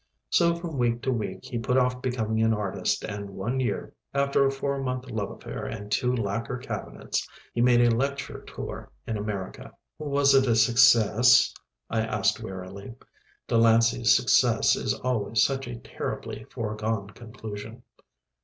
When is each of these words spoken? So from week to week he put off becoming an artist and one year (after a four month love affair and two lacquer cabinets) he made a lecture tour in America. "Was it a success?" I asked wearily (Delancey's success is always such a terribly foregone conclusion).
So 0.31 0.55
from 0.55 0.79
week 0.79 1.03
to 1.03 1.11
week 1.11 1.45
he 1.45 1.59
put 1.59 1.77
off 1.77 2.01
becoming 2.01 2.41
an 2.41 2.55
artist 2.55 3.03
and 3.03 3.29
one 3.29 3.59
year 3.59 3.93
(after 4.15 4.47
a 4.47 4.51
four 4.51 4.81
month 4.81 5.11
love 5.11 5.29
affair 5.29 5.67
and 5.67 5.91
two 5.91 6.11
lacquer 6.15 6.57
cabinets) 6.57 7.27
he 7.53 7.61
made 7.61 7.81
a 7.81 7.91
lecture 7.95 8.41
tour 8.41 8.89
in 9.05 9.15
America. 9.15 9.71
"Was 9.99 10.33
it 10.33 10.47
a 10.47 10.55
success?" 10.55 11.53
I 11.87 12.01
asked 12.01 12.39
wearily 12.41 12.95
(Delancey's 13.47 14.15
success 14.15 14.75
is 14.75 14.95
always 14.95 15.43
such 15.43 15.67
a 15.67 15.77
terribly 15.77 16.45
foregone 16.45 17.11
conclusion). 17.11 17.83